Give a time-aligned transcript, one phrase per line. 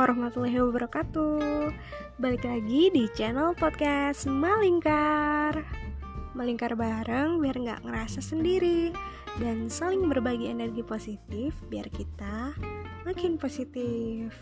[0.00, 1.76] warahmatullahi wabarakatuh.
[2.16, 5.60] Balik lagi di channel podcast Malingkar.
[6.32, 8.94] Melingkar bareng biar nggak ngerasa sendiri
[9.36, 12.56] Dan saling berbagi energi positif biar kita
[13.04, 14.32] makin positif.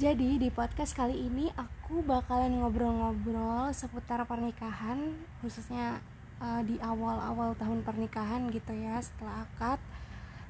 [0.00, 6.00] Jadi di podcast kali ini aku bakalan ngobrol-ngobrol seputar pernikahan Khususnya
[6.40, 9.76] uh, di awal-awal tahun pernikahan gitu ya setelah akad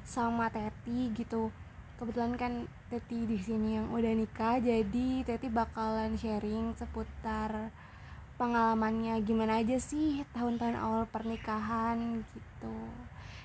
[0.05, 1.53] sama Teti gitu.
[2.01, 2.53] Kebetulan kan
[2.89, 7.69] Teti di sini yang udah nikah jadi Teti bakalan sharing seputar
[8.41, 9.21] pengalamannya.
[9.21, 12.77] Gimana aja sih tahun-tahun awal pernikahan gitu.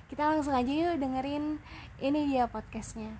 [0.08, 1.60] Kita langsung aja yuk dengerin
[2.00, 3.12] ini dia podcastnya.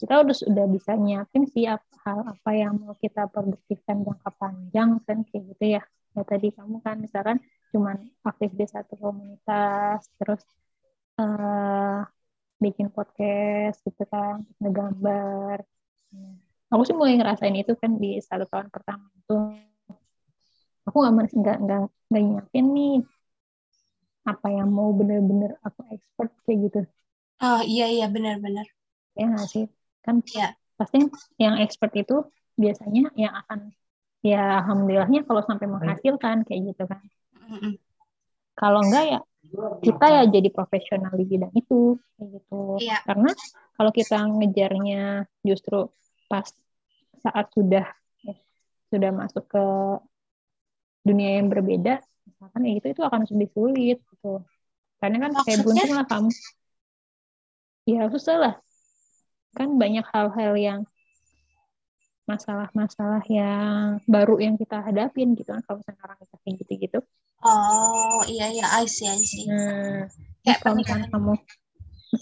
[0.00, 1.68] Kita udah sudah bisa nyiapin sih
[2.04, 5.82] hal apa yang mau kita produktifkan jangka panjang kan kayak gitu ya.
[6.16, 7.38] Ya tadi kamu kan misalkan
[7.70, 10.42] cuman aktif di satu komunitas terus
[11.20, 12.02] uh,
[12.58, 15.62] bikin podcast gitu kan ngegambar.
[16.70, 19.34] Aku sih mulai ngerasain itu kan di satu tahun pertama itu.
[20.88, 22.96] Aku nggak nggak nggak nggak nyiapin nih
[24.26, 26.80] apa yang mau bener-bener aku expert kayak gitu.
[27.40, 28.68] Oh iya iya benar-benar
[29.16, 29.64] ya nggak sih?
[30.04, 30.59] Kan ya.
[30.80, 31.04] Pasti
[31.36, 32.24] yang expert itu
[32.56, 33.68] biasanya yang akan
[34.24, 37.04] ya alhamdulillahnya kalau sampai menghasilkan kayak gitu kan.
[38.56, 39.20] Kalau enggak ya
[39.84, 42.60] kita ya jadi profesional di bidang itu kayak gitu.
[42.80, 43.04] Ya.
[43.04, 43.32] karena
[43.76, 45.92] kalau kita ngejarnya justru
[46.32, 46.48] pas
[47.20, 47.84] saat sudah
[48.24, 48.34] ya,
[48.88, 49.64] sudah masuk ke
[51.04, 54.44] dunia yang berbeda misalkan ya itu itu akan lebih sulit gitu.
[55.00, 55.44] Karena kan Maksudnya?
[55.44, 56.30] kayak beruntung lah kamu.
[57.88, 58.54] Ya susah lah
[59.56, 60.80] kan banyak hal-hal yang
[62.30, 66.98] masalah-masalah yang baru yang kita hadapin gitu kan kalau misalnya orang kita kayak gitu-gitu.
[67.42, 69.50] Oh iya iya I see I see.
[69.50, 70.06] Nah,
[70.46, 71.32] kayak kalau misalkan kamu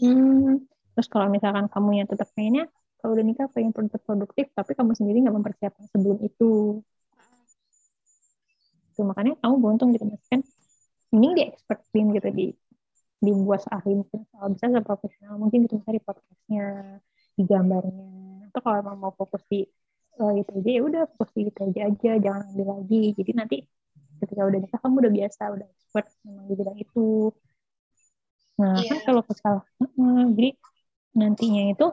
[0.01, 0.53] hmm,
[0.97, 5.21] terus kalau misalkan kamu yang tetap pengennya kalau udah nikah pengen produktif tapi kamu sendiri
[5.29, 6.81] nggak mempersiapkan sebelum itu.
[8.97, 10.41] Tuh makanya kamu beruntung gitu mas kan
[11.13, 12.47] mending di expertin gitu di
[13.19, 16.67] dibuat ahli mungkin kalau bisa profesional mungkin gitu misalnya di podcastnya
[17.39, 19.63] di gambarnya atau kalau emang mau fokus di
[20.19, 23.57] uh, itu aja ya udah fokus di itu aja aja jangan ambil lagi jadi nanti
[24.19, 27.31] ketika udah nikah kamu udah biasa udah expert memang di bidang itu
[28.59, 28.91] nah yeah.
[28.91, 30.51] kan kalau kesal uh, jadi
[31.15, 31.87] nantinya itu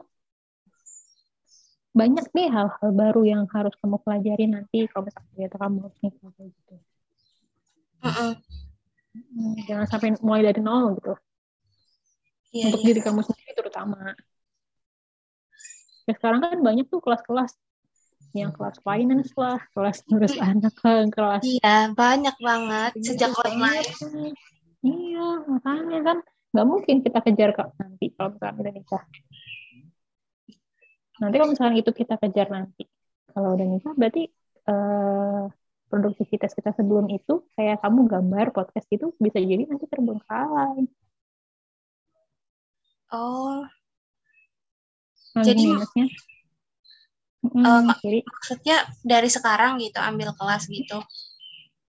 [1.95, 6.31] banyak nih hal-hal baru yang harus kamu pelajari nanti kalau misalnya ternyata kamu harus nikah
[6.35, 6.75] kayak gitu
[8.01, 8.31] uh -uh.
[9.69, 11.13] jangan sampai mulai dari nol gitu
[12.51, 12.87] yeah, untuk yeah.
[12.89, 14.17] diri kamu sendiri terutama
[16.05, 17.57] ya sekarang kan banyak tuh kelas-kelas
[18.35, 23.87] yang kelas finance lah, kelas ngurus anak lah, kelas iya banyak banget sejak online.
[24.85, 26.17] Iya makanya kan
[26.53, 29.03] nggak mungkin kita kejar kak nanti kalau misalnya udah nikah.
[31.15, 32.83] Nanti kalau misalnya itu kita kejar nanti,
[33.31, 34.27] kalau udah nikah berarti
[34.67, 35.47] uh,
[35.87, 40.83] produktivitas kita sebelum itu kayak kamu gambar podcast itu bisa jadi nanti terbengkalai.
[43.15, 43.63] Oh,
[45.43, 46.05] jadi minusnya
[47.51, 50.99] uh, jadi maksudnya dari sekarang gitu ambil kelas gitu.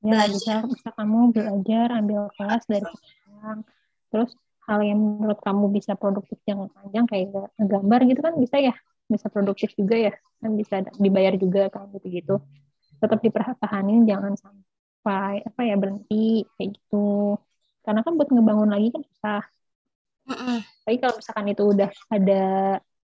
[0.05, 0.63] Ya, belajar.
[0.63, 3.59] bisa, bisa kamu belajar ambil kelas dari sekarang
[4.07, 4.31] terus
[4.67, 8.75] hal yang menurut kamu bisa produktif yang panjang kayak gambar gitu kan bisa ya?
[9.07, 10.13] Bisa produktif juga ya?
[10.43, 12.37] Kan bisa dibayar juga kan gitu gitu
[12.97, 17.37] tetap dipertahanin jangan sampai apa ya berhenti kayak gitu.
[17.85, 19.43] Karena kan buat ngebangun lagi kan susah.
[20.27, 20.59] Mm -mm.
[20.83, 22.45] tapi kalau misalkan itu udah ada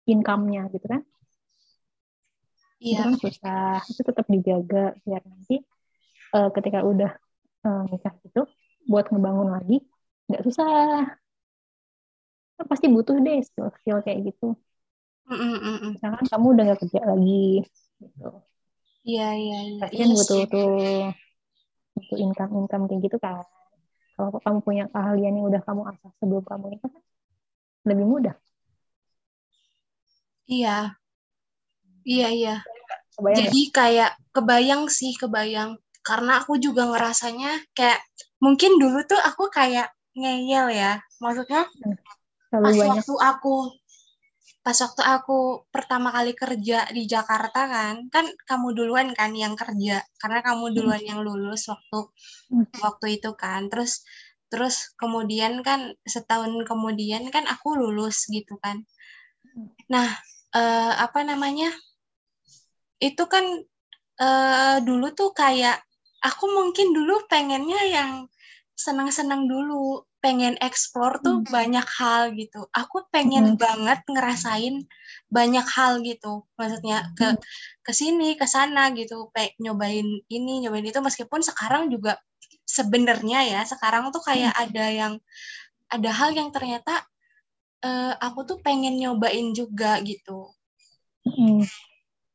[0.09, 1.03] income-nya gitu kan
[2.79, 2.95] Iya.
[2.95, 5.67] Itu kan susah, itu tetap dijaga biar nanti
[6.31, 7.11] uh, ketika udah
[7.67, 8.43] uh, nikah itu
[8.87, 9.83] buat ngebangun lagi
[10.31, 11.19] nggak susah.
[12.55, 14.55] Kan pasti butuh deh skill-skill kayak gitu.
[15.28, 15.99] Mm-mm.
[15.99, 17.66] Misalkan kamu udah nggak kerja lagi,
[17.99, 18.31] gitu.
[19.03, 19.78] Iya iya iya.
[19.83, 20.71] Pasti kan butuh tuh
[21.99, 23.43] butuh income income kayak gitu kan.
[24.15, 27.03] Kalau kamu punya keahlian yang udah kamu asah sebelum kamu nikah kan
[27.87, 28.34] lebih mudah.
[30.48, 30.97] Iya.
[32.09, 32.56] Iya, iya.
[33.15, 33.71] Kebayang Jadi ya?
[33.77, 35.77] kayak kebayang sih, kebayang.
[36.00, 38.00] Karena aku juga ngerasanya kayak
[38.41, 41.04] mungkin dulu tuh aku kayak ngeyel ya.
[41.21, 41.68] Maksudnya
[42.48, 42.89] Terlalu pas banyak.
[42.97, 43.54] waktu aku
[44.65, 50.04] pas waktu aku pertama kali kerja di Jakarta kan, kan kamu duluan kan yang kerja
[50.21, 50.74] karena kamu hmm.
[50.77, 52.09] duluan yang lulus waktu
[52.53, 52.80] hmm.
[52.80, 53.68] waktu itu kan.
[53.68, 54.04] Terus
[54.48, 58.84] terus kemudian kan setahun kemudian kan aku lulus gitu kan.
[59.53, 59.68] Hmm.
[59.92, 60.09] Nah,
[60.54, 61.72] uh, apa namanya
[62.98, 63.45] itu kan
[64.18, 65.78] uh, dulu tuh kayak
[66.22, 68.10] aku mungkin dulu pengennya yang
[68.78, 71.50] senang-senang dulu pengen explore tuh hmm.
[71.50, 73.59] banyak hal gitu aku pengen hmm.
[73.59, 74.83] banget ngerasain
[75.30, 77.42] banyak hal gitu maksudnya ke hmm.
[77.86, 82.18] ke sini ke sana gitu pe nyobain ini nyobain itu meskipun sekarang juga
[82.66, 84.65] sebenarnya ya sekarang tuh kayak hmm.
[84.66, 85.15] ada yang
[85.89, 87.06] ada hal yang ternyata
[87.84, 90.51] uh, aku tuh pengen nyobain juga gitu
[91.27, 91.63] hmm.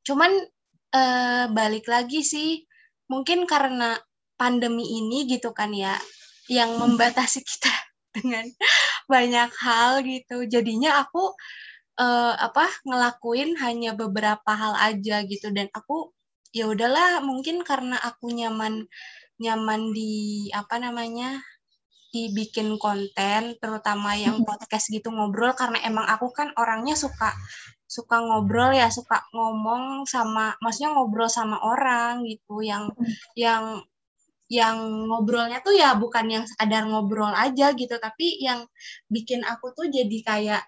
[0.05, 0.31] cuman
[0.93, 2.63] uh, balik lagi sih
[3.11, 3.97] mungkin karena
[4.37, 5.95] pandemi ini gitu kan ya
[6.51, 7.73] yang membatasi kita
[8.15, 8.45] dengan
[9.07, 10.45] banyak hal gitu.
[10.47, 11.33] Jadinya aku
[11.99, 16.11] uh, apa ngelakuin hanya beberapa hal aja gitu dan aku
[16.53, 18.85] ya udahlah mungkin karena aku nyaman
[19.41, 21.41] nyaman di apa namanya
[22.13, 27.33] dibikin konten terutama yang podcast gitu ngobrol karena emang aku kan orangnya suka
[27.89, 32.93] suka ngobrol ya suka ngomong sama maksudnya ngobrol sama orang gitu yang
[33.33, 33.81] yang
[34.45, 38.69] yang ngobrolnya tuh ya bukan yang sekadar ngobrol aja gitu tapi yang
[39.09, 40.63] bikin aku tuh jadi kayak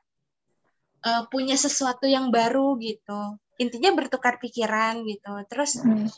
[1.06, 3.38] uh, punya sesuatu yang baru gitu.
[3.62, 5.34] Intinya bertukar pikiran gitu.
[5.48, 6.10] Terus hmm.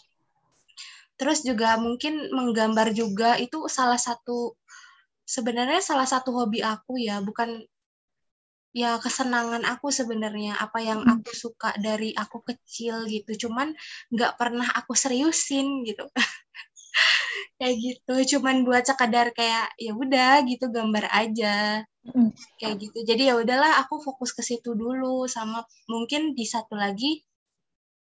[1.17, 4.53] terus juga mungkin menggambar juga itu salah satu
[5.27, 7.67] sebenarnya salah satu hobi aku ya bukan
[8.71, 11.13] ya kesenangan aku sebenarnya apa yang hmm.
[11.19, 13.47] aku suka dari aku kecil gitu.
[13.47, 13.75] Cuman
[14.13, 16.07] nggak pernah aku seriusin gitu.
[17.57, 21.81] Kayak gitu cuman buat sekadar kayak ya udah gitu gambar aja.
[22.07, 22.31] Mm.
[22.55, 23.03] kayak gitu.
[23.03, 27.19] Jadi ya udahlah aku fokus ke situ dulu sama mungkin di satu lagi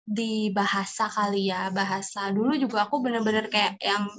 [0.03, 2.27] di bahasa kali ya bahasa.
[2.33, 4.11] Dulu juga aku bener-bener kayak yang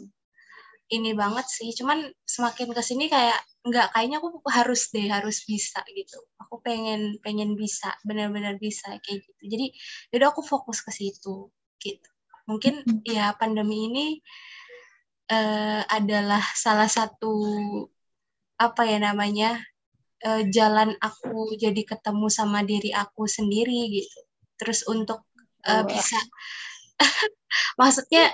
[0.88, 1.70] ini banget sih.
[1.76, 6.18] Cuman semakin ke sini kayak nggak kayaknya aku harus deh harus bisa gitu.
[6.40, 9.42] Aku pengen pengen bisa benar-benar bisa kayak gitu.
[9.44, 9.66] Jadi
[10.12, 12.10] jadi aku fokus ke situ gitu.
[12.48, 14.06] Mungkin ya pandemi ini
[15.28, 17.32] uh, adalah salah satu
[18.58, 19.60] apa ya namanya
[20.24, 24.20] uh, jalan aku jadi ketemu sama diri aku sendiri gitu.
[24.58, 25.28] Terus untuk
[25.68, 26.18] uh, bisa
[27.80, 28.32] maksudnya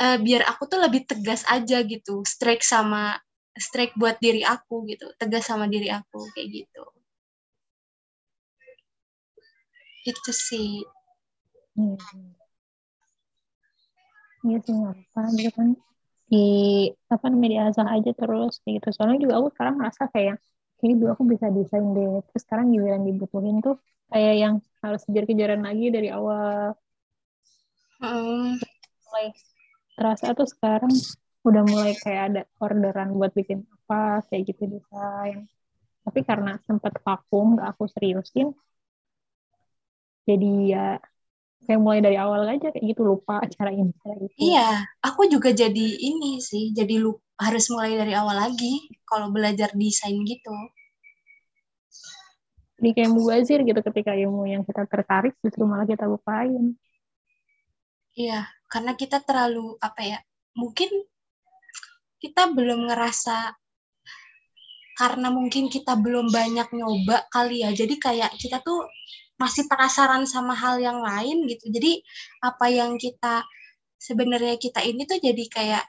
[0.00, 3.20] uh, biar aku tuh lebih tegas aja gitu, strike sama
[3.54, 6.82] strike buat diri aku gitu, tegas sama diri aku kayak gitu.
[10.08, 10.80] Itu sih.
[11.76, 11.96] Hmm.
[14.46, 15.68] Iya sih nggak apa gitu kan
[16.32, 16.38] di
[17.14, 18.88] apa namanya diasah aja terus kayak gitu.
[18.96, 20.36] Soalnya juga aku sekarang merasa kayak
[20.84, 22.08] ini dulu aku bisa desain deh.
[22.28, 23.74] Terus sekarang giliran dibutuhin tuh
[24.10, 26.72] kayak yang harus kejar-kejaran lagi dari awal.
[28.00, 28.56] Hmm.
[30.00, 30.92] Terasa tuh sekarang
[31.44, 35.44] udah mulai kayak ada orderan buat bikin apa kayak gitu desain.
[36.00, 38.56] Tapi karena sempat vakum gak aku seriusin
[40.30, 40.86] jadi ya
[41.66, 45.50] kayak mulai dari awal aja kayak gitu lupa cara ini cara itu iya aku juga
[45.50, 50.52] jadi ini sih jadi lupa harus mulai dari awal lagi kalau belajar desain gitu.
[52.76, 56.76] Jadi kayak mubazir gitu ketika ilmu yang kita tertarik justru malah kita lupain.
[58.12, 60.18] Iya karena kita terlalu apa ya
[60.54, 60.88] mungkin
[62.22, 63.58] kita belum ngerasa
[64.94, 67.72] karena mungkin kita belum banyak nyoba kali ya.
[67.72, 68.84] Jadi kayak kita tuh
[69.40, 71.72] masih penasaran sama hal yang lain gitu.
[71.72, 72.04] Jadi
[72.44, 73.40] apa yang kita
[73.96, 75.84] sebenarnya kita ini tuh jadi kayak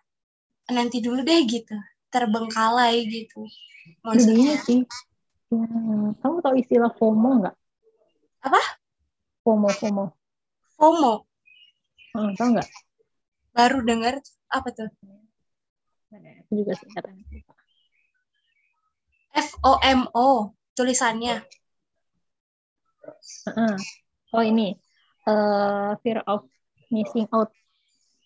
[0.71, 1.75] nanti dulu deh gitu.
[2.07, 3.43] Terbengkalai gitu.
[3.99, 4.87] Maksudnya sih.
[5.51, 5.67] Ya,
[6.23, 7.55] kamu tahu istilah FOMO nggak?
[8.47, 8.61] Apa?
[9.43, 10.05] FOMO FOMO.
[10.79, 11.30] FOMO
[12.15, 12.69] oh, tahu nggak?
[13.51, 14.87] Baru dengar apa tuh?
[16.11, 17.23] Aku juga singkatannya
[19.31, 21.39] F O M O tulisannya.
[23.47, 23.79] Uh,
[24.35, 24.75] oh ini
[25.27, 26.47] uh, fear of
[26.91, 27.51] missing out.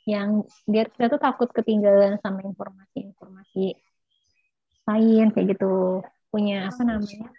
[0.06, 3.74] Yang dia kita tuh takut ketinggalan sama informasi-informasi
[4.86, 6.02] lain kayak gitu.
[6.30, 7.30] Punya apa namanya?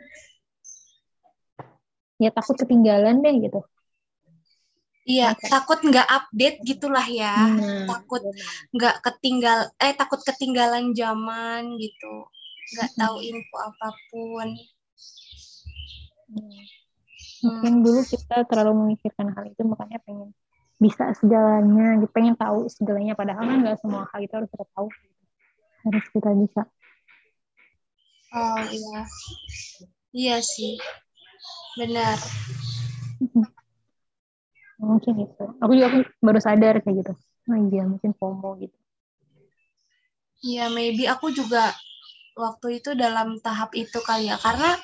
[2.17, 3.61] Ya takut ketinggalan deh gitu
[5.07, 7.47] Iya, takut nggak update gitulah ya.
[7.47, 8.27] Hmm, takut
[8.75, 12.27] nggak ketinggal, eh takut ketinggalan zaman gitu.
[12.75, 14.49] Nggak tahu info apa pun.
[16.27, 16.67] Hmm
[17.45, 17.85] mungkin hmm.
[17.85, 20.33] dulu kita terlalu memikirkan hal itu makanya pengen
[20.77, 24.89] bisa segalanya gitu pengen tahu segalanya padahal kan nggak semua hal itu harus kita tahu.
[25.87, 26.63] Harus kita bisa.
[28.37, 29.01] Oh iya.
[30.13, 30.77] Iya sih.
[31.81, 32.19] Benar
[34.76, 35.88] mungkin itu aku juga
[36.21, 37.12] baru sadar kayak gitu.
[37.47, 38.76] Oh iya mungkin FOMO gitu.
[40.45, 41.73] Iya maybe aku juga
[42.37, 44.37] waktu itu dalam tahap itu kali ya.
[44.37, 44.76] Karena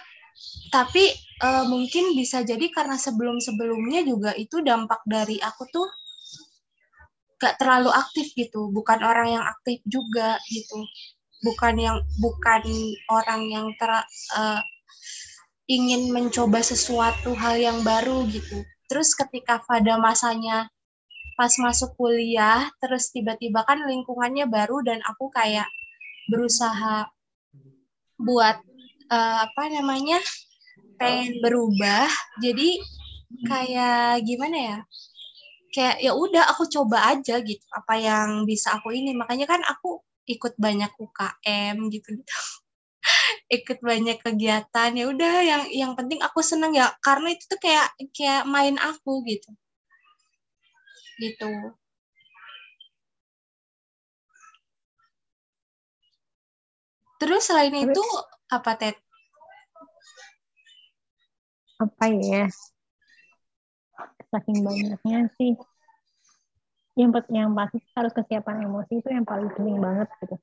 [0.73, 1.13] tapi
[1.45, 5.87] uh, mungkin bisa jadi karena sebelum-sebelumnya juga itu dampak dari aku tuh
[7.37, 8.73] gak terlalu aktif gitu.
[8.73, 10.81] Bukan orang yang aktif juga gitu.
[11.43, 12.63] Bukan yang bukan
[13.13, 13.91] orang yang ter
[14.39, 14.63] uh,
[15.69, 20.69] ingin mencoba sesuatu hal yang baru gitu terus ketika pada masanya
[21.41, 25.65] pas masuk kuliah terus tiba-tiba kan lingkungannya baru dan aku kayak
[26.29, 27.09] berusaha
[28.21, 28.61] buat
[29.09, 30.21] uh, apa namanya
[31.03, 32.07] pengen berubah.
[32.39, 32.79] Jadi
[33.49, 34.79] kayak gimana ya?
[35.73, 39.17] Kayak ya udah aku coba aja gitu apa yang bisa aku ini.
[39.17, 42.35] Makanya kan aku ikut banyak UKM gitu gitu
[43.53, 46.89] ikut banyak kegiatan ya udah yang yang penting aku seneng ya.
[47.05, 49.53] Karena itu tuh kayak kayak main aku gitu.
[51.21, 51.53] Gitu.
[57.21, 58.05] Terus selain terus, itu
[58.49, 58.97] apa Ted?
[61.77, 62.49] Apa ya?
[64.33, 65.55] Saking banyaknya sih.
[66.97, 70.37] Yang yang pasti harus kesiapan emosi itu yang paling penting banget gitu.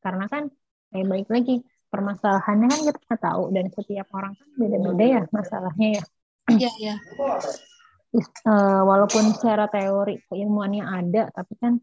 [0.00, 0.48] Karena kan
[0.90, 1.62] kayak baik lagi
[1.94, 6.04] permasalahannya kan kita nggak tahu dan setiap orang kan beda-beda ya masalahnya ya.
[6.50, 6.94] Iya iya.
[8.46, 11.78] Uh, walaupun secara teori keilmuannya ada tapi kan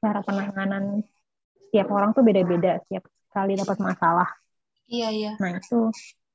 [0.00, 1.04] cara penanganan
[1.68, 4.28] setiap orang tuh beda-beda setiap kali dapat masalah.
[4.84, 5.32] Iya iya.
[5.40, 5.88] Nah itu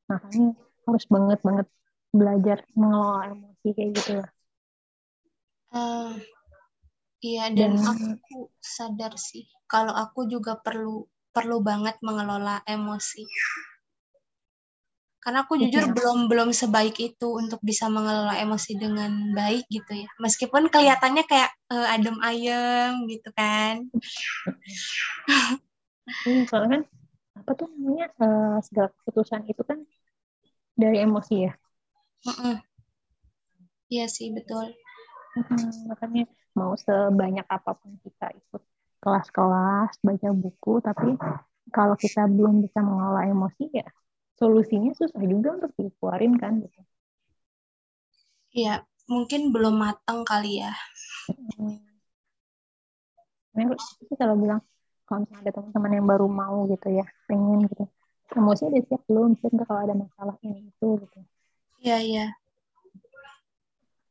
[0.09, 1.67] makanya harus banget banget
[2.09, 4.29] belajar mengelola emosi kayak gitu lah.
[5.75, 6.17] Uh,
[7.21, 13.27] iya dan, dan aku sadar sih kalau aku juga perlu perlu banget mengelola emosi.
[15.19, 15.91] Karena aku jujur ya.
[15.91, 20.09] belum belum sebaik itu untuk bisa mengelola emosi dengan baik gitu ya.
[20.21, 23.89] Meskipun kelihatannya kayak uh, adem ayem gitu kan.
[26.23, 26.83] Hmm, soalnya kan
[27.41, 29.81] apa tuh namanya uh, segala keputusan itu kan
[30.77, 31.53] dari emosi ya.
[33.89, 34.77] Iya sih betul.
[35.35, 38.61] Hmm, makanya mau sebanyak apa pun kita ikut
[39.05, 41.13] kelas-kelas baca buku, tapi
[41.69, 43.85] kalau kita belum bisa mengelola emosi ya
[44.35, 46.81] solusinya susah juga untuk dikeluarin kan gitu.
[48.55, 50.71] Iya, mungkin belum matang kali ya.
[51.59, 51.79] Hmm.
[53.55, 53.71] Nah,
[54.19, 54.59] kalau bilang
[55.07, 57.87] kalau misalnya ada teman-teman yang baru mau gitu ya, pengen gitu,
[58.35, 59.29] emosi udah siap belum?
[59.39, 61.19] Siap kalau ada masalah ini itu gitu.
[61.83, 62.25] Iya, iya.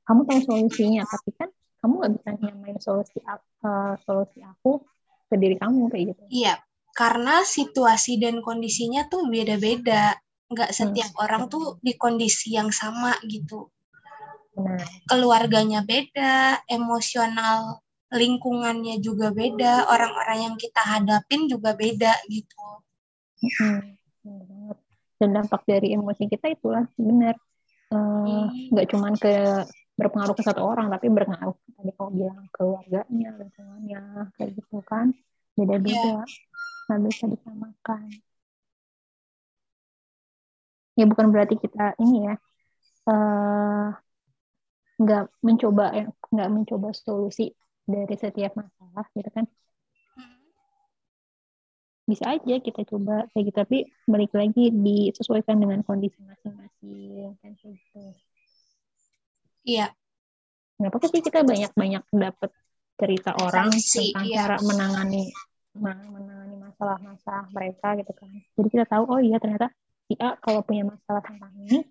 [0.05, 1.49] Kamu tahu solusinya, tapi kan
[1.85, 4.81] kamu nggak bisa nyamain solusi uh, solusi aku
[5.29, 6.23] ke diri kamu kayak gitu.
[6.33, 6.55] Iya,
[6.97, 10.17] karena situasi dan kondisinya tuh beda-beda.
[10.49, 10.79] Nggak hmm.
[10.81, 11.25] setiap hmm.
[11.29, 13.69] orang tuh di kondisi yang sama gitu.
[14.57, 14.81] Nah.
[15.13, 22.65] Keluarganya beda, emosional lingkungannya juga beda, orang-orang yang kita hadapin juga beda gitu.
[23.61, 23.93] Hmm.
[25.21, 27.37] Dan dampak dari emosi kita itulah benar
[27.95, 29.35] Eh, nggak uh, cuman ke
[29.95, 34.03] berpengaruh ke satu orang tapi berpengaruh tadi kau bilang keluarganya lingkungannya
[34.35, 35.15] kayak gitu kan.
[35.55, 36.27] Beda-beda.
[36.27, 36.27] Yeah.
[36.85, 38.13] nggak bisa disamakan.
[40.95, 42.35] Ya bukan berarti kita ini ya
[43.09, 43.89] uh,
[45.01, 47.51] nggak mencoba nggak mencoba solusi
[47.89, 49.47] dari setiap masalah gitu kan.
[52.05, 58.34] Bisa aja kita coba kayak gitu tapi balik lagi disesuaikan dengan kondisi masing-masing kan gitu
[59.65, 59.91] iya
[60.79, 62.51] nggak apa sih kita banyak-banyak dapat
[62.95, 64.39] cerita orang Sanksi, tentang iya.
[64.43, 65.25] cara menangani
[65.75, 69.71] menangani masalah-masalah mereka gitu kan jadi kita tahu oh iya ternyata
[70.07, 71.83] si A kalau punya masalah tentang ini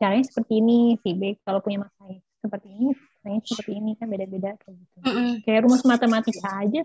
[0.00, 4.50] caranya seperti ini si B kalau punya masalah seperti ini caranya seperti ini kan beda-beda
[4.60, 5.30] kayak gitu mm -mm.
[5.44, 6.82] kayak rumus matematika aja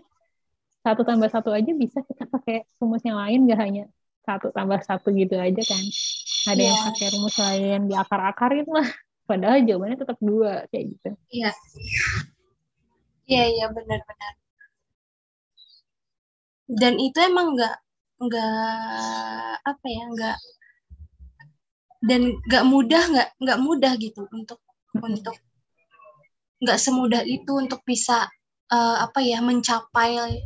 [0.84, 3.84] satu tambah satu aja bisa kita pakai rumus yang lain gak hanya
[4.22, 5.84] satu tambah satu gitu aja kan
[6.46, 6.68] ada yeah.
[6.70, 6.86] yang iya.
[6.92, 8.88] pakai rumus lain di akar-akarin lah
[9.26, 11.50] padahal jawabannya tetap dua kayak gitu iya
[13.26, 14.32] iya iya benar-benar
[16.66, 17.76] dan itu emang nggak
[18.16, 20.38] nggak apa ya nggak
[22.06, 24.62] dan nggak mudah nggak nggak mudah gitu untuk
[24.96, 25.36] untuk
[26.62, 28.30] nggak semudah itu untuk bisa
[28.72, 30.40] uh, apa ya mencapai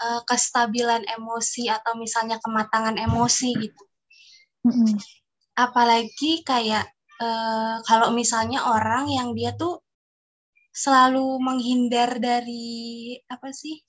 [0.00, 3.82] uh, kestabilan emosi atau misalnya kematangan emosi gitu.
[4.66, 4.96] Mm-hmm.
[5.56, 9.80] Apalagi kayak uh, kalau misalnya orang yang dia tuh
[10.70, 13.80] selalu menghindar dari apa sih?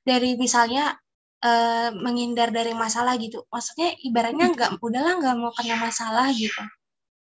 [0.00, 0.96] Dari misalnya
[1.44, 3.44] uh, menghindar dari masalah gitu.
[3.52, 6.62] Maksudnya ibaratnya nggak udahlah nggak mau kena masalah gitu.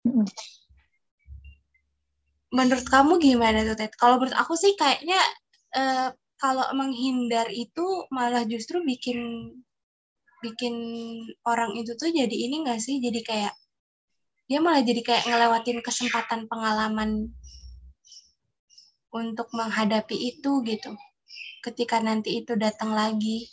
[0.07, 0.27] Mm-hmm.
[2.53, 3.93] Menurut kamu gimana tuh Ted?
[3.97, 5.17] Kalau menurut aku sih kayaknya
[5.73, 9.49] uh, kalau menghindar itu malah justru bikin
[10.43, 10.75] bikin
[11.47, 13.53] orang itu tuh jadi ini gak sih jadi kayak
[14.47, 17.31] dia malah jadi kayak ngelewatin kesempatan pengalaman
[19.13, 20.91] untuk menghadapi itu gitu.
[21.63, 23.47] Ketika nanti itu datang lagi.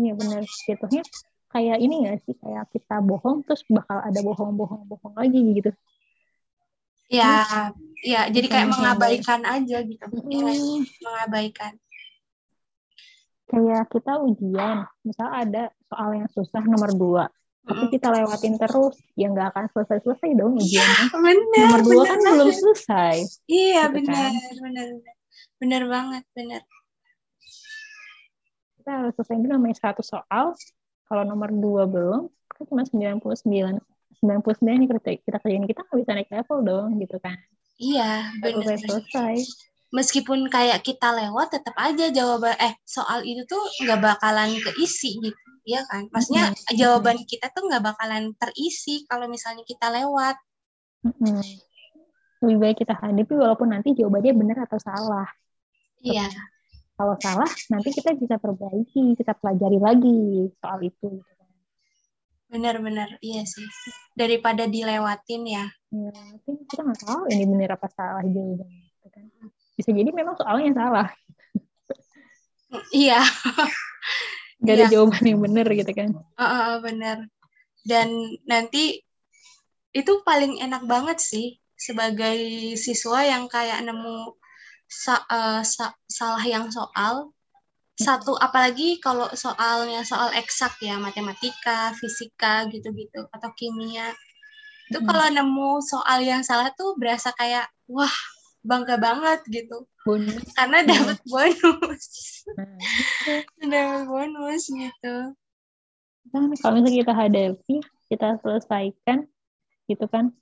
[0.00, 1.04] Iya benar jatuhnya
[1.52, 2.34] kayak ini nggak sih?
[2.40, 5.70] Kayak kita bohong terus bakal ada bohong bohong bohong lagi gitu.
[7.10, 10.04] Ya ya jadi kayak mengabaikan aja gitu.
[10.08, 10.32] Hmm.
[10.32, 10.54] ya,
[11.04, 11.76] mengabaikan.
[13.50, 14.88] Kayak kita ujian.
[15.04, 17.24] Misal ada soal yang susah nomor dua
[17.60, 21.04] tapi kita lewatin terus ya nggak akan selesai selesai dong ujiannya.
[21.12, 24.32] Bener, nomor dua bener kan belum selesai iya gitu benar kan?
[24.64, 24.86] benar
[25.60, 26.62] benar banget benar
[28.80, 30.56] kita harus selesai dulu namanya satu soal.
[31.04, 33.76] Kalau nomor dua belum kan cuma sembilan puluh sembilan.
[34.16, 37.36] Sembilan puluh sembilan kita kita kerjain kita nggak bisa naik level dong gitu kan?
[37.76, 39.36] Iya benar selesai
[39.90, 45.49] meskipun kayak kita lewat tetap aja jawaban eh soal itu tuh nggak bakalan keisi gitu
[45.64, 46.08] ya kan?
[46.10, 46.76] Maksudnya mm-hmm.
[46.76, 50.36] jawaban kita tuh nggak bakalan terisi kalau misalnya kita lewat.
[51.00, 51.40] Mm-hmm.
[52.40, 55.28] lebih baik kita hadapi walaupun nanti jawabannya benar atau salah.
[56.00, 56.28] Iya.
[56.96, 61.20] Kalau salah nanti kita bisa perbaiki kita pelajari lagi soal itu.
[62.48, 63.64] Benar-benar iya sih.
[64.16, 65.64] Daripada dilewatin ya.
[65.92, 69.24] Ya tapi kita nggak tahu ini benar apa salah jawabannya gitu kan.
[69.76, 71.08] Bisa jadi memang soalnya salah.
[72.92, 73.20] Iya
[74.60, 74.92] Gak ada iya.
[74.92, 77.28] jawaban yang benar gitu kan uh, uh, bener
[77.88, 78.12] dan
[78.44, 79.00] nanti
[79.90, 82.36] itu paling enak banget sih sebagai
[82.76, 84.36] siswa yang kayak nemu
[84.84, 87.32] sa uh, sa salah yang soal
[88.00, 94.12] satu apalagi kalau soalnya soal eksak ya matematika fisika gitu-gitu atau kimia
[94.88, 95.08] itu hmm.
[95.08, 98.12] kalau nemu soal yang salah tuh berasa kayak wah
[98.60, 99.88] bangga banget gitu.
[100.04, 100.40] Bonus.
[100.56, 102.04] karena dapat bonus.
[102.48, 102.78] Hmm.
[103.72, 105.14] dapat bonus gitu.
[106.30, 107.76] Nah, kalau misalnya kita hadapi
[108.12, 109.28] kita selesaikan
[109.88, 110.32] gitu kan.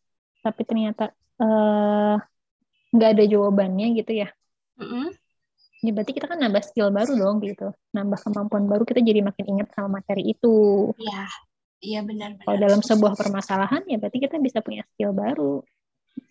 [0.42, 1.10] Tapi ternyata
[1.42, 2.14] eh,
[2.94, 4.28] nggak uh, ada jawabannya gitu ya.
[4.78, 5.06] Mm -hmm.
[5.78, 7.74] ya berarti kita kan nambah skill baru dong gitu.
[7.94, 10.90] Nambah kemampuan baru kita jadi makin ingat sama materi itu.
[10.98, 11.26] Iya.
[11.78, 12.42] Iya benar, benar.
[12.42, 15.62] Kalau dalam sebuah permasalahan ya berarti kita bisa punya skill baru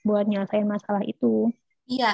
[0.04, 1.52] buat nyelesain masalah itu
[1.88, 2.12] Iya.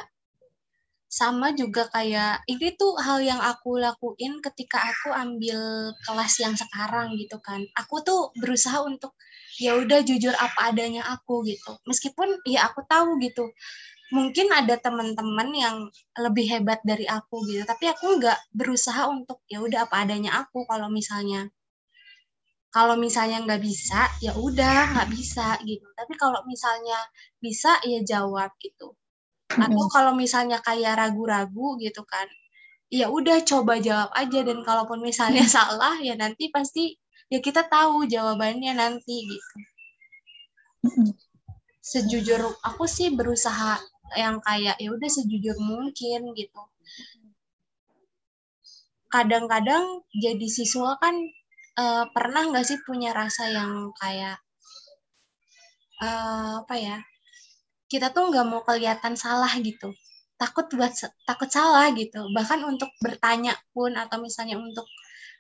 [1.20, 5.60] Sama juga kayak ini tuh hal yang aku lakuin ketika aku ambil
[6.06, 7.62] kelas yang sekarang gitu kan.
[7.82, 9.14] Aku tuh berusaha untuk
[9.62, 11.72] ya udah jujur apa adanya aku gitu.
[11.90, 13.46] Meskipun ya aku tahu gitu.
[14.18, 15.76] Mungkin ada teman-teman yang
[16.26, 20.66] lebih hebat dari aku gitu, tapi aku nggak berusaha untuk ya udah apa adanya aku
[20.70, 21.50] kalau misalnya
[22.74, 26.98] kalau misalnya nggak bisa ya udah nggak bisa gitu tapi kalau misalnya
[27.38, 28.98] bisa ya jawab gitu
[29.58, 32.26] atau kalau misalnya kayak ragu-ragu gitu kan
[32.94, 34.40] ya udah coba jawab aja.
[34.46, 36.94] Dan kalaupun misalnya salah ya nanti pasti
[37.34, 39.56] ya kita tahu jawabannya nanti gitu.
[41.82, 43.82] Sejujur aku sih berusaha
[44.14, 46.62] yang kayak ya udah sejujur mungkin gitu.
[49.10, 51.18] Kadang-kadang jadi siswa kan
[51.82, 54.38] uh, pernah nggak sih punya rasa yang kayak
[56.02, 56.98] uh, apa ya
[57.94, 59.94] kita tuh nggak mau kelihatan salah gitu.
[60.42, 60.90] Takut buat
[61.30, 62.26] takut salah gitu.
[62.34, 64.90] Bahkan untuk bertanya pun atau misalnya untuk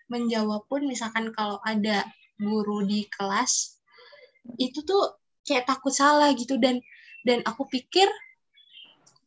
[0.05, 2.05] menjawab pun misalkan kalau ada
[2.37, 3.81] guru di kelas
[4.61, 6.61] itu tuh kayak takut salah gitu.
[6.61, 6.77] Dan
[7.25, 8.05] dan aku pikir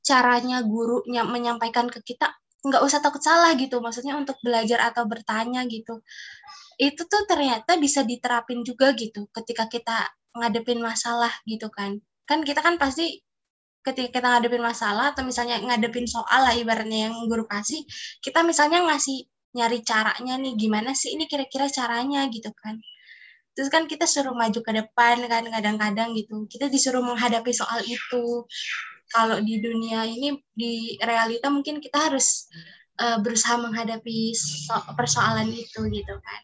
[0.06, 2.30] caranya gurunya menyampaikan ke kita
[2.62, 3.82] nggak usah takut salah gitu.
[3.82, 5.98] Maksudnya untuk belajar atau bertanya gitu.
[6.78, 12.60] Itu tuh ternyata bisa diterapin juga gitu ketika kita ngadepin masalah gitu kan kan kita
[12.60, 13.22] kan pasti
[13.86, 17.86] ketika kita ngadepin masalah atau misalnya ngadepin soal lah ibaratnya yang guru kasih
[18.18, 22.76] kita misalnya ngasih nyari caranya nih gimana sih ini kira-kira caranya gitu kan.
[23.56, 26.44] Terus kan kita suruh maju ke depan kan kadang-kadang gitu.
[26.44, 28.44] Kita disuruh menghadapi soal itu.
[29.08, 32.52] Kalau di dunia ini di realita mungkin kita harus
[33.00, 36.42] uh, berusaha menghadapi so persoalan itu gitu kan.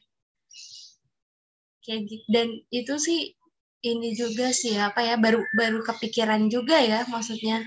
[1.85, 3.21] Kayak gitu dan itu sih
[3.83, 7.66] ini juga sih apa ya baru baru kepikiran juga ya maksudnya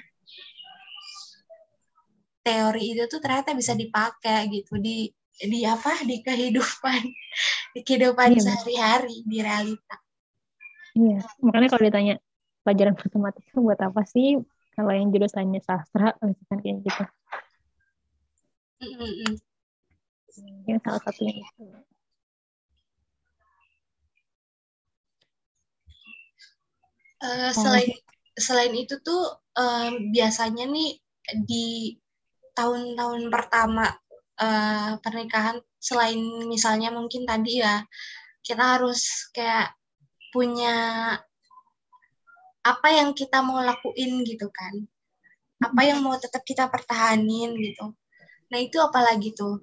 [2.46, 7.02] teori itu tuh ternyata bisa dipakai gitu di di apa di kehidupan
[7.76, 9.96] di kehidupan iya, sehari-hari di realita.
[10.96, 12.16] Iya, makanya kalau ditanya
[12.64, 14.40] pelajaran matematika buat apa sih
[14.80, 17.04] kalau yang jurusannya sastra misalkan kayak gitu.
[18.80, 19.34] Mm -hmm.
[20.68, 21.64] Yang salah satunya itu.
[27.26, 27.90] Uh, selain
[28.38, 31.02] selain itu tuh uh, biasanya nih
[31.50, 31.98] di
[32.54, 33.90] tahun-tahun pertama
[34.38, 37.82] uh, pernikahan selain misalnya mungkin tadi ya
[38.46, 39.74] kita harus kayak
[40.30, 40.76] punya
[42.66, 44.74] apa yang kita mau lakuin gitu kan.
[45.62, 47.94] Apa yang mau tetap kita pertahanin gitu.
[48.50, 49.62] Nah itu apalagi tuh?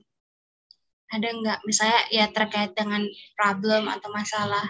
[1.10, 1.58] Ada nggak?
[1.68, 4.64] Misalnya ya terkait dengan problem atau masalah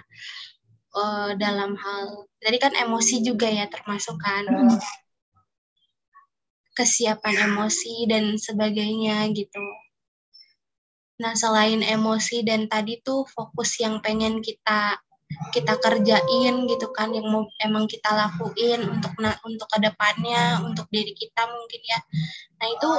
[0.97, 4.79] uh, dalam hal tadi kan emosi juga ya termasuk kan hmm.
[6.77, 9.61] kesiapan emosi dan sebagainya gitu.
[11.21, 14.97] Nah selain emosi dan tadi tuh fokus yang pengen kita
[15.49, 19.17] kita kerjain gitu kan yang mau emang kita lakuin untuk
[19.49, 21.99] untuk ke depannya untuk diri kita mungkin ya.
[22.61, 22.91] Nah itu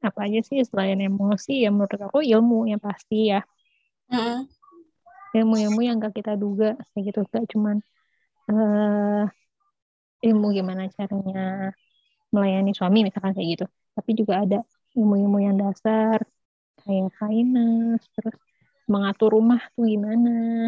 [0.00, 1.64] apa aja sih selain emosi?
[1.64, 3.44] Ya menurut aku ilmu yang pasti ya.
[4.12, 4.59] Mm
[5.36, 7.20] ilmu-ilmu yang gak kita duga kayak gitu.
[7.30, 7.76] Gak cuman
[8.50, 9.24] uh,
[10.20, 11.72] ilmu gimana caranya
[12.34, 13.66] melayani suami misalkan kayak gitu.
[13.94, 14.58] Tapi juga ada
[14.94, 16.18] ilmu-ilmu yang dasar
[16.80, 18.36] kayak finance terus
[18.90, 20.66] mengatur rumah tuh gimana.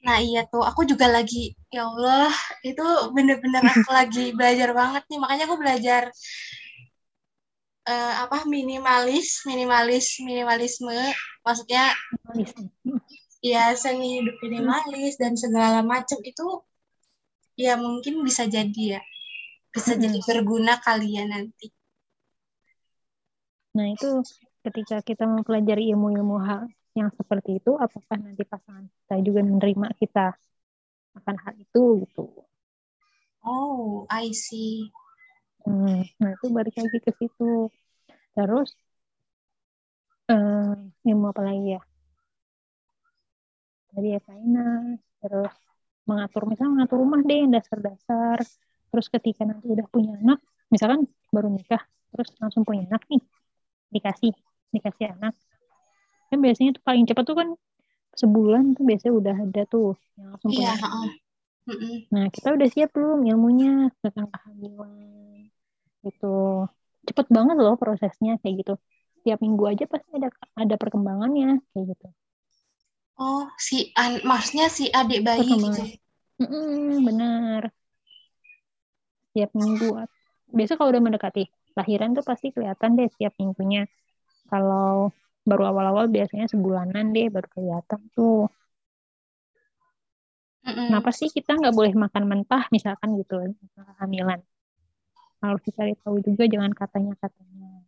[0.00, 2.32] Nah iya tuh, aku juga lagi, ya Allah,
[2.64, 5.18] itu bener-bener aku lagi belajar banget nih.
[5.20, 6.02] Makanya aku belajar
[7.84, 10.96] uh, apa minimalis, minimalis, minimalisme.
[11.44, 11.92] Maksudnya,
[13.40, 16.64] ya seni hidup minimalis dan segala macam itu,
[17.56, 19.02] ya mungkin bisa jadi ya,
[19.72, 21.66] bisa jadi berguna kalian ya nanti.
[23.76, 24.20] Nah itu
[24.60, 30.34] ketika kita mempelajari ilmu-ilmu hal yang seperti itu apakah nanti pasangan kita juga menerima kita
[31.16, 32.24] akan hal itu gitu?
[33.40, 34.90] Oh I see.
[35.64, 37.70] Hmm, nah itu balik lagi ke situ.
[38.36, 38.68] Terus
[40.28, 41.80] um, ilmu apa lagi ya
[43.90, 45.52] tadi ya finance terus
[46.08, 48.38] mengatur misalnya mengatur rumah deh dasar-dasar.
[48.90, 53.22] Terus ketika nanti udah punya anak misalkan baru nikah terus langsung punya anak nih
[53.94, 54.34] dikasih
[54.74, 55.34] dikasih anak.
[56.30, 57.48] Kan biasanya tuh paling cepat tuh kan
[58.18, 60.74] sebulan tuh biasanya udah ada tuh yang langsung iya,
[62.10, 65.46] nah kita udah siap belum ilmunya tentang kehamilan
[66.02, 66.66] gitu.
[67.06, 68.74] Cepet banget loh prosesnya kayak gitu.
[69.22, 72.08] Tiap minggu aja pasti ada ada perkembangannya kayak gitu
[73.20, 75.84] oh si an maksudnya si adik bayi gitu?
[76.40, 77.62] Mm -mm, benar
[79.34, 79.88] tiap minggu.
[80.50, 81.46] Biasa kalau udah mendekati
[81.78, 83.86] lahiran tuh pasti kelihatan deh tiap minggunya.
[84.50, 85.14] Kalau
[85.46, 88.50] baru awal-awal biasanya sebulanan deh baru kelihatan tuh.
[90.66, 94.42] Mm Kenapa sih kita nggak boleh makan mentah misalkan gitu kehamilan?
[95.40, 97.80] Harus dicari tahu juga jangan katanya katanya.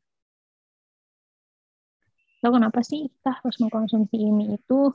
[2.42, 4.90] Lalu kenapa sih kita harus mengkonsumsi ini itu?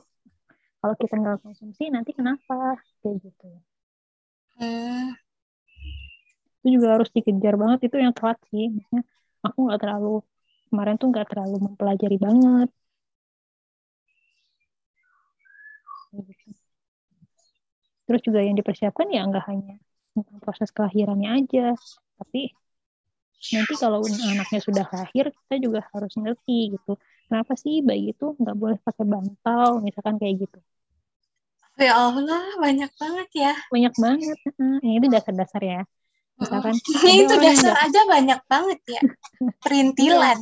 [0.78, 2.78] Kalau kita nggak konsumsi nanti kenapa?
[3.02, 3.50] Kayak gitu.
[4.58, 5.14] Mm.
[6.58, 8.70] Itu juga harus dikejar banget itu yang telat sih.
[8.70, 9.02] Maksudnya
[9.46, 10.22] aku nggak terlalu
[10.68, 12.68] kemarin tuh nggak terlalu mempelajari banget
[18.08, 19.76] terus juga yang dipersiapkan ya nggak hanya
[20.16, 21.76] tentang proses kelahirannya aja
[22.16, 22.52] tapi
[23.52, 26.96] nanti kalau anaknya sudah lahir kita juga harus ngerti gitu
[27.28, 30.58] kenapa sih bayi itu nggak boleh pakai bantal misalkan kayak gitu?
[31.78, 33.52] Ya Allah banyak banget ya.
[33.70, 34.38] Banyak banget
[34.84, 35.80] ini itu dasar-dasar ya.
[36.40, 39.02] Misalkan itu dasar aja banyak banget ya.
[39.64, 40.38] Perintilan.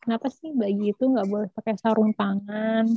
[0.00, 2.88] Kenapa sih bayi itu nggak boleh pakai sarung tangan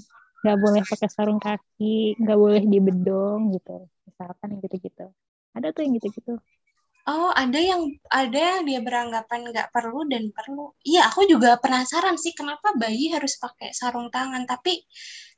[0.43, 3.89] nggak boleh pakai sarung kaki nggak boleh dibedong gitu?
[4.07, 5.05] Misalkan yang gitu-gitu.
[5.51, 6.39] Ada tuh yang gitu-gitu
[7.07, 12.15] oh ada yang ada yang dia beranggapan nggak perlu dan perlu iya aku juga penasaran
[12.15, 14.83] sih kenapa bayi harus pakai sarung tangan tapi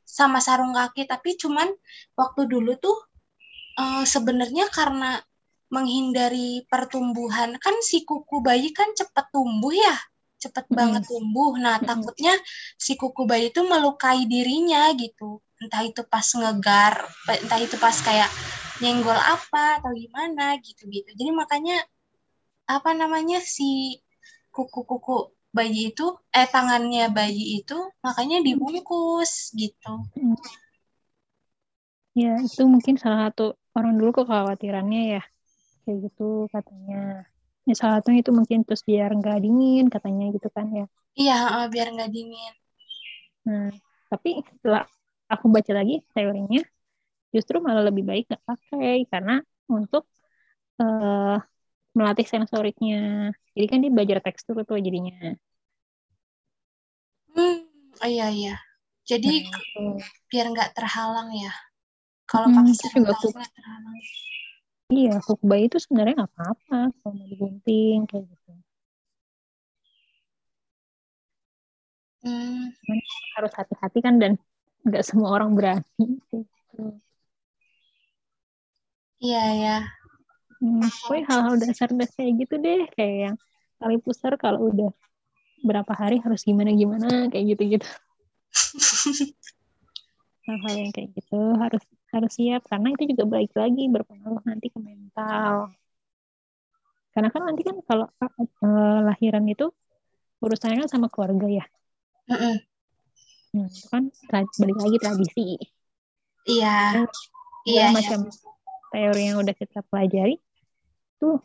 [0.06, 1.68] sama sarung kaki tapi cuman
[2.14, 2.98] waktu dulu tuh
[3.82, 5.18] uh, sebenarnya karena
[5.74, 9.98] menghindari pertumbuhan kan si kuku bayi kan cepat tumbuh ya
[10.46, 11.58] cepet banget tumbuh.
[11.58, 12.38] Nah, takutnya
[12.78, 15.42] si kuku bayi itu melukai dirinya gitu.
[15.58, 18.30] Entah itu pas ngegar, entah itu pas kayak
[18.82, 21.10] nyenggol apa atau gimana gitu-gitu.
[21.16, 21.84] Jadi makanya
[22.66, 24.00] apa namanya si
[24.56, 29.92] kuku-kuku bayi itu eh tangannya bayi itu makanya dibungkus gitu.
[32.16, 35.22] Ya, itu mungkin salah satu orang dulu kekhawatirannya ya.
[35.84, 37.28] Kayak gitu katanya
[37.66, 40.86] ya salah satunya itu mungkin terus biar nggak dingin katanya gitu kan ya
[41.18, 42.54] iya biar nggak dingin
[43.46, 43.70] nah
[44.10, 44.86] tapi setelah
[45.26, 46.62] aku baca lagi teorinya
[47.36, 50.08] justru malah lebih baik nggak pakai karena untuk
[50.80, 51.36] uh,
[51.92, 55.36] melatih sensoriknya jadi kan dia belajar tekstur tuh jadinya
[57.36, 57.60] hmm
[58.00, 58.56] oh, iya iya
[59.04, 60.00] jadi nah,
[60.32, 61.52] biar nggak terhalang ya
[62.26, 63.96] kalau hmm, pakai juga terhalang
[64.86, 68.52] Iya, hook bayi itu sebenarnya nggak apa-apa kalau mau digunting kayak gitu.
[72.26, 72.74] Hmm.
[73.38, 74.38] harus hati-hati kan dan
[74.86, 76.22] nggak semua orang berani.
[76.30, 76.86] Gitu.
[79.26, 79.78] Iya ya.
[80.62, 83.36] Hmm, pokoknya hal-hal dasar dasar kayak gitu deh, kayak yang
[83.82, 84.94] tali pusar kalau udah
[85.66, 87.88] berapa hari harus gimana gimana kayak gitu gitu
[90.46, 91.82] hal-hal yang kayak gitu harus
[92.14, 95.74] harus siap karena itu juga baik lagi berpengaruh nanti ke mental.
[97.12, 99.72] Karena kan nanti kan kalau uh, lahiran itu
[100.44, 101.66] urusannya kan sama keluarga ya.
[102.30, 102.56] Mm -mm.
[103.56, 104.04] Nah, itu kan
[104.60, 105.48] balik lagi tradisi.
[106.46, 107.08] Iya.
[107.66, 107.90] Iya, iya.
[107.90, 108.20] macam
[108.96, 110.40] teori yang udah kita pelajari
[111.20, 111.44] tuh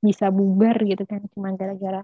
[0.00, 2.00] bisa bubar gitu kan cuma gara-gara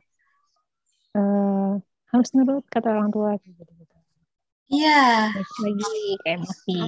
[1.17, 1.81] uh,
[2.13, 3.41] harus nurut kata orang tua.
[3.41, 3.97] Gitu gitu
[4.69, 5.33] iya.
[5.33, 6.79] Lagi ke emosi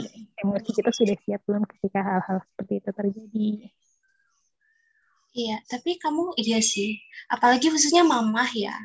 [0.45, 3.49] emosi kita sudah siap belum ketika hal-hal seperti itu terjadi?
[5.37, 7.01] Iya tapi kamu iya sih.
[7.33, 8.77] Apalagi khususnya mamah ya.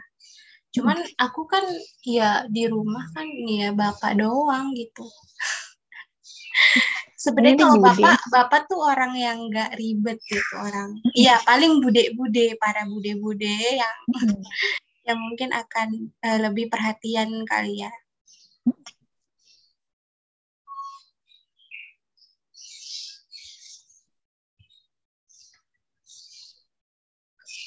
[0.72, 1.20] Cuman hmm.
[1.20, 1.68] aku kan
[2.08, 5.04] ya di rumah kan ya bapak doang gitu
[7.22, 12.90] sebenarnya kalau bapak bapak tuh orang yang nggak ribet gitu orang iya paling bude-bude para
[12.90, 14.42] bude-bude yang hmm.
[15.08, 17.94] yang mungkin akan uh, lebih perhatian kali ya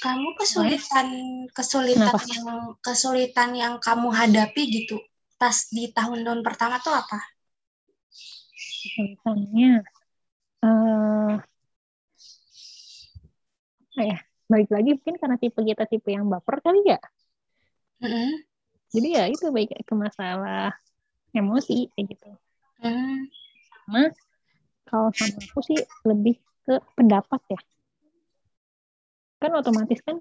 [0.03, 1.09] kamu kesulitan
[1.55, 2.29] kesulitan Kenapa?
[2.29, 2.49] yang
[2.83, 4.99] kesulitan yang kamu hadapi gitu
[5.39, 7.34] pas di tahun-tahun pertama tuh apa?
[8.85, 9.81] Kesulitannya
[10.61, 11.41] uh,
[13.97, 14.19] ya?
[14.45, 17.01] Balik lagi mungkin karena tipe kita tipe yang baper kali ya?
[18.05, 18.31] Mm-hmm.
[18.93, 20.77] jadi ya itu baik ke masalah
[21.33, 22.31] emosi kayak gitu.
[22.85, 23.33] Mm.
[23.73, 24.03] sama
[24.85, 26.37] kalau sama aku sih lebih
[26.69, 27.61] ke pendapat ya.
[29.41, 30.21] Kan otomatis kan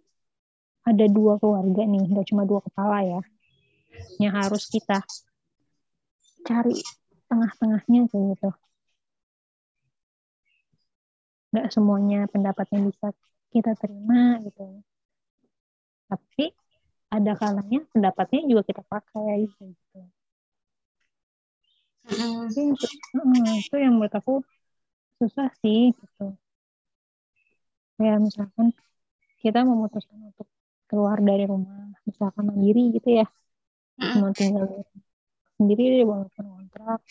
[0.88, 3.22] ada dua keluarga nih nggak cuma dua kepala ya.
[4.18, 5.04] Yang harus kita
[6.48, 6.80] cari
[7.34, 8.50] tengah-tengahnya kayak gitu.
[11.50, 13.10] Nggak semuanya pendapatnya bisa
[13.50, 14.86] kita terima gitu.
[16.06, 16.54] Tapi
[17.10, 20.00] ada kalanya pendapatnya juga kita pakai gitu.
[22.04, 22.52] Mm.
[22.52, 22.86] itu,
[23.64, 24.44] itu yang menurut aku
[25.18, 26.36] susah sih gitu.
[27.96, 28.76] Kayak misalkan
[29.40, 30.48] kita memutuskan untuk
[30.90, 33.28] keluar dari rumah misalkan mandiri gitu ya.
[34.20, 34.84] Mau tinggal
[35.56, 37.02] sendiri walaupun kontrak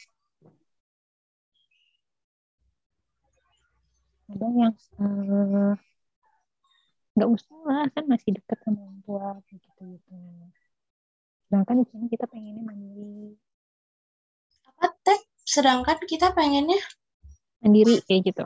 [4.32, 5.74] ada yang eh,
[7.14, 10.14] nggak uh, usah lah kan masih dekat sama orang tua gitu gitu
[11.46, 13.36] sedangkan di sini kita pengennya mandiri.
[14.72, 15.20] Apa teh?
[15.44, 16.80] Sedangkan kita pengennya?
[17.60, 18.44] Mandiri kayak gitu.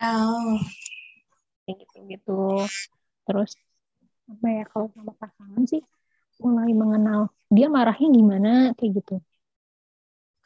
[0.00, 0.56] Oh.
[1.68, 2.40] Kayak gitu gitu
[3.28, 3.56] terus
[4.24, 5.84] apa ya kalau sama pasangan sih
[6.40, 9.20] mulai mengenal dia marahnya gimana kayak gitu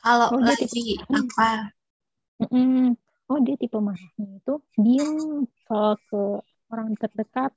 [0.09, 1.69] kalau oh, lagi apa?
[2.49, 2.97] mm
[3.29, 6.23] oh dia tipe marahnya itu diem kalau ke
[6.73, 7.53] orang terdekat.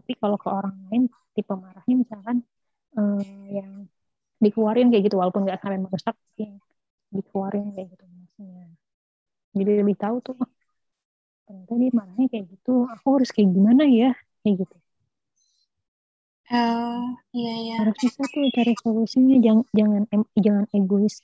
[0.00, 2.40] Tapi kalau ke orang lain tipe marahnya misalkan
[2.96, 3.20] uh,
[3.52, 3.84] yang
[4.40, 5.20] dikeluarin kayak gitu.
[5.20, 6.56] Walaupun nggak sampai merusak tapi
[7.12, 8.64] dikeluarin kayak gitu maksudnya.
[9.52, 10.50] Jadi lebih tahu tuh oh,
[11.44, 12.88] ternyata dia marahnya kayak gitu.
[12.88, 14.16] Aku harus kayak gimana ya?
[14.40, 14.76] Kayak gitu.
[16.48, 17.04] Oh,
[17.36, 17.74] iya iya.
[17.84, 20.02] Harus bisa tuh cari solusinya, jangan jangan
[20.32, 21.20] jangan egois.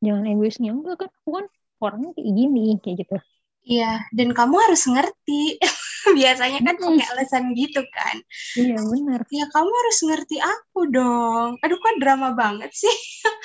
[0.00, 1.46] Jangan egoisnya enggak kan aku kan
[1.80, 3.16] orangnya kayak gini kayak gitu
[3.60, 5.60] Iya, dan kamu harus ngerti.
[6.18, 8.16] Biasanya kan pakai alasan gitu kan.
[8.56, 9.20] Iya, benar.
[9.28, 11.60] Ya, kamu harus ngerti aku dong.
[11.60, 12.96] Aduh, kok drama banget sih.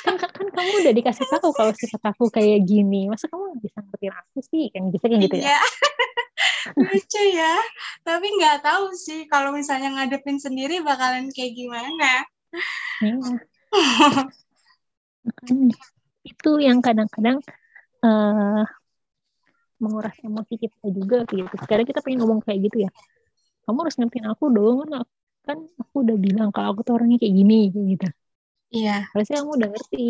[0.08, 3.12] kan, kan, kamu udah dikasih tahu kalau sifat aku kayak gini.
[3.12, 4.72] Masa kamu bisa ngerti aku sih?
[4.72, 5.52] Kan bisa kayak gitu ya?
[5.52, 5.60] Iya.
[6.88, 7.56] Lucu ya.
[8.08, 12.24] Tapi nggak tahu sih kalau misalnya ngadepin sendiri bakalan kayak gimana.
[13.04, 13.36] Iya.
[16.26, 17.38] itu yang kadang-kadang
[18.02, 18.66] uh,
[19.78, 21.56] menguras emosi kita juga gitu.
[21.62, 22.92] Sekarang kita pengen ngomong kayak gitu ya.
[23.70, 25.06] Kamu harus ngertiin aku dong, kan,
[25.46, 28.08] kan aku udah bilang kalau aku tuh orangnya kayak gini gitu.
[28.74, 29.06] Iya.
[29.14, 30.08] Harusnya kamu udah ngerti.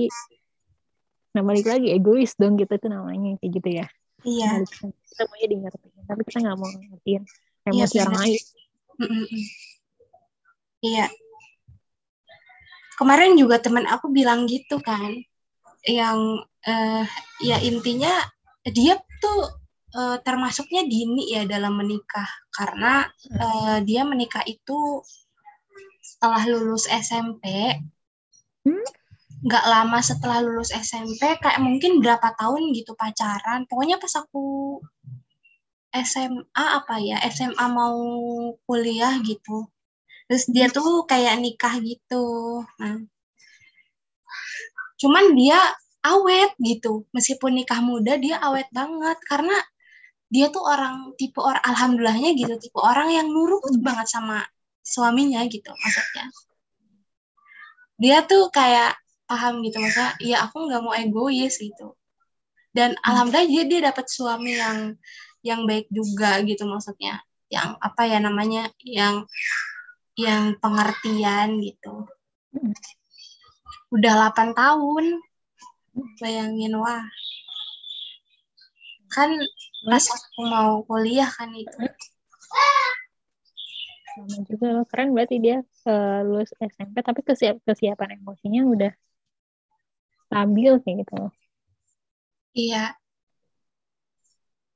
[1.35, 3.85] Nah balik lagi egois dong gitu tuh namanya kayak gitu ya.
[4.25, 4.49] Iya.
[4.63, 7.23] Nah, kita, kita maunya di ngertiin, tapi kita nggak mau ngertiin
[7.67, 8.41] emosi iya, orang lain.
[10.85, 11.05] Iya.
[12.95, 15.11] Kemarin juga teman aku bilang gitu kan,
[15.85, 17.03] yang uh,
[17.41, 18.11] ya intinya
[18.65, 19.45] dia tuh
[19.93, 22.27] uh, termasuknya dini ya dalam menikah.
[22.49, 23.05] Karena
[23.37, 25.01] uh, dia menikah itu
[26.01, 27.75] setelah lulus SMP
[28.65, 28.87] hmm?
[29.45, 33.69] nggak lama setelah lulus SMP kayak mungkin berapa tahun gitu pacaran.
[33.69, 34.79] Pokoknya pas aku
[35.95, 37.95] SMA apa ya SMA mau
[38.67, 39.69] kuliah gitu.
[40.25, 42.65] Terus dia tuh kayak nikah gitu.
[42.81, 43.05] Nah
[45.05, 45.61] cuman dia
[46.01, 47.05] awet gitu.
[47.13, 49.17] Meskipun nikah muda dia awet banget.
[49.29, 49.53] Karena
[50.25, 54.41] dia tuh orang tipe orang alhamdulillahnya gitu tipe orang yang nurut banget sama
[54.81, 56.25] suaminya gitu maksudnya.
[58.01, 61.93] Dia tuh kayak paham gitu maksudnya ya aku nggak mau egois gitu.
[62.73, 63.07] Dan hmm.
[63.07, 64.79] alhamdulillah dia dia dapat suami yang
[65.45, 67.21] yang baik juga gitu maksudnya.
[67.49, 69.29] Yang apa ya namanya yang
[70.17, 72.09] yang pengertian gitu.
[72.51, 72.73] Hmm.
[73.91, 75.05] Udah 8 tahun.
[76.19, 77.05] Bayangin wah.
[79.13, 79.31] Kan
[79.87, 81.79] pas aku mau kuliah kan itu.
[84.15, 88.91] Sama juga loh keren berarti dia uh, lulus SMP tapi kesiap kesiapan emosinya udah
[90.27, 91.31] stabil kayak gitu loh.
[92.55, 92.95] Iya.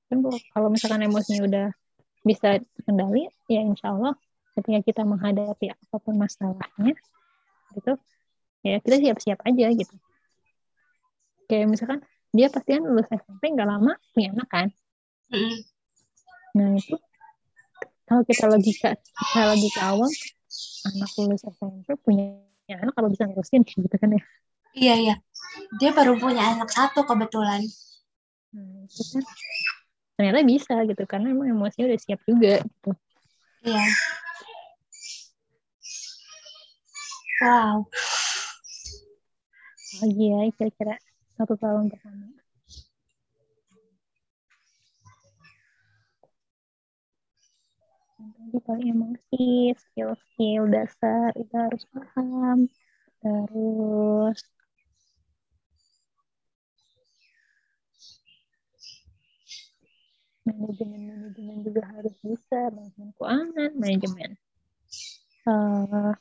[0.07, 1.67] Kan kalau misalkan emosinya udah
[2.23, 4.13] bisa terkendali ya insya Allah
[4.59, 6.93] ketika kita menghadapi apa pun masalahnya
[7.75, 7.95] gitu
[8.63, 9.95] ya kita siap-siap aja gitu.
[11.48, 12.00] Kayak misalkan
[12.36, 14.67] dia pasti kan lulus SMP nggak lama punya anak kan?
[16.54, 16.95] Nah itu
[18.06, 20.10] kalau kita logika kita logika awal
[20.93, 22.38] anak lulus SMP punya
[22.69, 24.24] anak kalau bisa ngurusin gitu kan ya?
[24.78, 25.15] Iya iya.
[25.82, 27.65] Dia baru punya anak satu kebetulan.
[28.54, 29.24] Nah, itu kan
[30.19, 32.91] ternyata bisa gitu karena emang emosinya udah siap juga gitu.
[33.65, 33.84] Iya.
[37.39, 37.88] Wow
[39.97, 40.93] oh iya kira-kira
[41.36, 42.25] satu tahun pertama
[48.19, 52.58] Jadi paling emang sih skill-skill dasar itu harus paham.
[53.21, 54.39] Terus
[60.47, 64.32] manajemen-manajemen juga harus bisa manajemen keuangan manajemen
[65.47, 66.12] uh,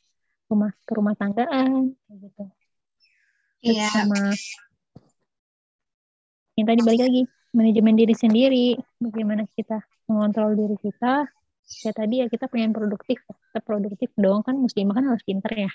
[0.49, 2.45] rumah rumah tanggaan gitu
[3.63, 3.89] iya.
[3.91, 4.35] Sama
[6.59, 7.23] yang tadi balik lagi
[7.55, 8.67] manajemen diri sendiri.
[8.99, 9.79] Bagaimana kita
[10.11, 11.27] mengontrol diri kita.
[11.69, 13.23] Kayak tadi ya kita pengen produktif.
[13.23, 15.71] Kita produktif dong kan muslimah kan harus pinter ya.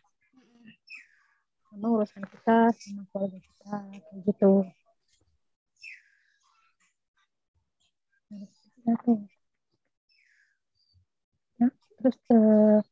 [1.71, 4.53] Sama urusan kita sama keluarga kita kayak gitu.
[11.59, 11.71] Nah,
[12.03, 12.83] terus uh,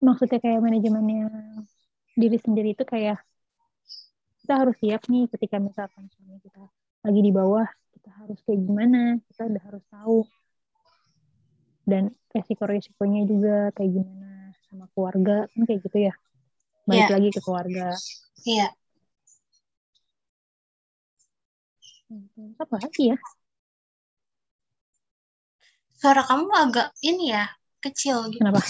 [0.00, 1.28] maksudnya kayak manajemennya
[2.16, 3.20] diri sendiri itu kayak
[4.44, 6.64] kita harus siap nih ketika misalkan suami kita
[7.04, 10.18] lagi di bawah kita harus kayak gimana kita udah harus tahu
[11.88, 16.14] dan resiko-resikonya juga kayak gimana sama keluarga kan kayak gitu ya
[16.88, 17.10] balik yeah.
[17.12, 17.86] lagi ke keluarga
[18.48, 18.68] iya
[22.10, 22.58] yeah.
[22.58, 23.18] apa lagi ya
[26.00, 27.44] suara kamu agak ini ya
[27.80, 28.40] kecil gitu.
[28.40, 28.64] Kenapa?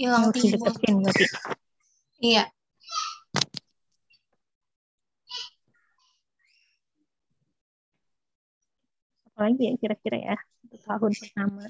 [0.00, 0.72] Hilang timbul.
[0.72, 1.24] Berarti.
[2.20, 2.44] Iya.
[9.38, 11.62] Apalagi ya kira-kira ya untuk tahun pertama.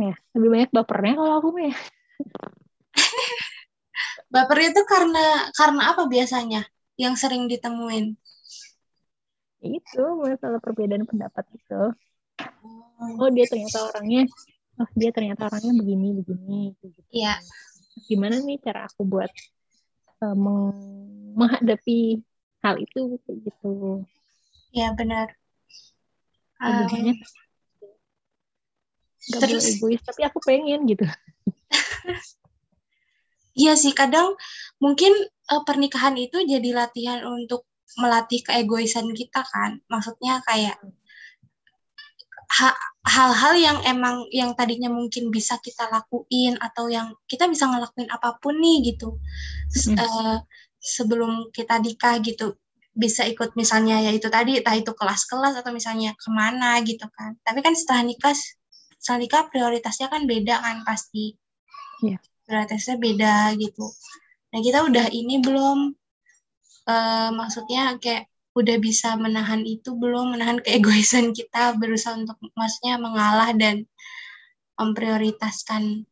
[0.00, 1.76] Ya, lebih banyak bapernya kalau aku ya.
[4.34, 6.64] bapernya itu karena karena apa biasanya
[6.96, 8.16] yang sering ditemuin?
[9.60, 11.82] itu masalah perbedaan pendapat itu
[13.20, 14.24] oh dia ternyata orangnya
[14.80, 17.36] oh dia ternyata orangnya begini begini gitu iya
[18.08, 19.28] gimana nih cara aku buat
[20.24, 20.36] uh,
[21.36, 22.24] menghadapi
[22.64, 24.04] hal itu kayak gitu
[24.70, 25.34] ya benar.
[26.60, 26.86] Um,
[29.30, 31.04] gak terus egois tapi aku pengen gitu.
[33.60, 34.38] Iya sih, kadang
[34.80, 35.12] mungkin
[35.52, 37.66] uh, pernikahan itu jadi latihan untuk
[37.98, 39.82] melatih keegoisan kita kan.
[39.90, 40.78] Maksudnya kayak
[43.04, 48.38] hal-hal yang emang yang tadinya mungkin bisa kita lakuin atau yang kita bisa ngelakuin apa
[48.38, 49.18] pun nih gitu.
[49.86, 49.98] Hmm.
[49.98, 50.36] uh,
[50.80, 52.56] sebelum kita nikah gitu
[53.00, 57.32] bisa ikut misalnya ya itu tadi entah itu kelas-kelas atau misalnya ke mana gitu kan.
[57.40, 58.36] Tapi kan setelah nikah
[59.00, 61.34] setelah nikah prioritasnya kan beda kan pasti.
[62.04, 62.20] Yeah.
[62.44, 63.86] prioritasnya beda gitu.
[64.50, 65.94] Nah kita udah ini belum
[66.90, 68.26] uh, maksudnya kayak
[68.58, 73.86] udah bisa menahan itu belum menahan keegoisan kita berusaha untuk maksudnya mengalah dan
[74.74, 76.08] memprioritaskan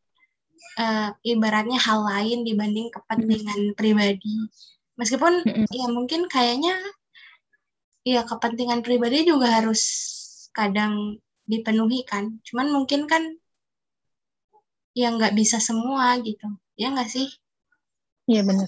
[0.79, 4.47] uh, ibaratnya hal lain dibanding kepentingan pribadi
[4.99, 6.75] meskipun ya mungkin kayaknya
[8.03, 9.81] ya kepentingan pribadi juga harus
[10.51, 11.15] kadang
[11.47, 12.43] dipenuhi kan.
[12.43, 13.23] Cuman mungkin kan
[14.91, 16.51] ya nggak bisa semua gitu.
[16.75, 17.31] Ya nggak sih?
[18.27, 18.67] Iya benar.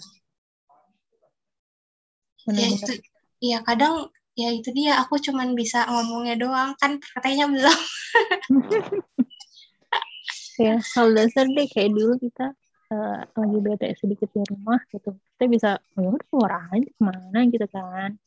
[2.48, 2.94] Ya itu
[3.44, 4.08] ya kadang
[4.40, 6.72] ya itu dia aku cuman bisa ngomongnya doang.
[6.80, 7.80] Kan katanya belum.
[10.62, 12.54] Ya hal dasar deh kayak dulu kita
[12.92, 15.16] uh, lagi bete sedikit di rumah gitu.
[15.16, 18.20] Kita bisa oh, udah keluar aja ke mana gitu kan.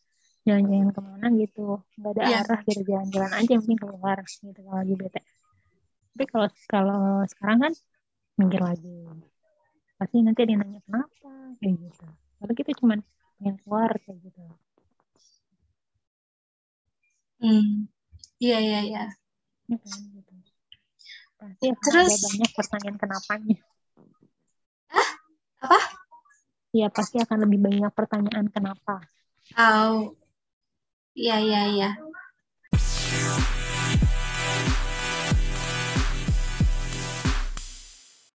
[0.44, 1.68] Jalan-jalan ke mana gitu.
[2.00, 2.42] Nggak ada yeah.
[2.44, 5.20] arah gitu jalan-jalan aja yang penting keluar gitu kalau lagi bete.
[6.14, 7.72] Tapi kalau kalau sekarang kan
[8.40, 8.96] mikir lagi.
[9.94, 12.06] Pasti nanti dia nanya kenapa kayak gitu.
[12.40, 12.98] Tapi kita cuman
[13.38, 14.40] pengen keluar kayak gitu.
[17.44, 17.86] Hmm.
[18.40, 19.04] Iya iya iya.
[19.68, 20.32] Ya kan gitu.
[21.34, 22.08] Pasti Terus...
[22.08, 23.58] ada banyak pertanyaan kenapanya
[25.64, 25.78] apa?
[26.76, 28.92] Iya pasti akan lebih banyak pertanyaan kenapa.
[29.56, 30.14] Oh
[31.14, 31.86] iya iya iya